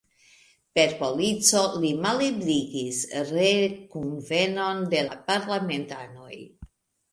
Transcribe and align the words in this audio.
Per 0.77 0.85
polico 1.01 1.61
li 1.83 1.91
malebligis 2.05 3.03
re-kunvenon 3.33 4.83
de 4.97 5.05
la 5.13 5.21
parlamentanoj. 5.31 6.35